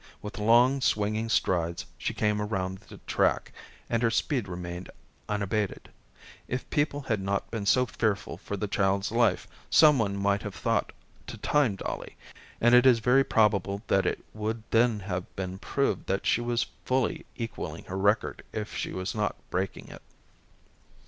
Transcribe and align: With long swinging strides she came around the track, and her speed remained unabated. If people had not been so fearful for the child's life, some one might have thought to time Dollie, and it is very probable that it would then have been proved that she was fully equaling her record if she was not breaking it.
With 0.19 0.39
long 0.39 0.81
swinging 0.81 1.29
strides 1.29 1.85
she 1.99 2.15
came 2.15 2.41
around 2.41 2.79
the 2.79 2.97
track, 3.05 3.51
and 3.87 4.01
her 4.01 4.09
speed 4.09 4.47
remained 4.47 4.89
unabated. 5.29 5.89
If 6.47 6.67
people 6.71 7.01
had 7.01 7.21
not 7.21 7.51
been 7.51 7.67
so 7.67 7.85
fearful 7.85 8.37
for 8.37 8.57
the 8.57 8.67
child's 8.67 9.11
life, 9.11 9.47
some 9.69 9.99
one 9.99 10.17
might 10.17 10.41
have 10.41 10.55
thought 10.55 10.91
to 11.27 11.37
time 11.37 11.75
Dollie, 11.75 12.15
and 12.59 12.73
it 12.73 12.87
is 12.87 12.97
very 12.97 13.23
probable 13.23 13.83
that 13.89 14.07
it 14.07 14.25
would 14.33 14.63
then 14.71 15.01
have 15.01 15.35
been 15.35 15.59
proved 15.59 16.07
that 16.07 16.25
she 16.25 16.41
was 16.41 16.65
fully 16.83 17.23
equaling 17.35 17.83
her 17.83 17.95
record 17.95 18.41
if 18.51 18.75
she 18.75 18.91
was 18.93 19.13
not 19.13 19.35
breaking 19.51 19.87
it. 19.89 20.01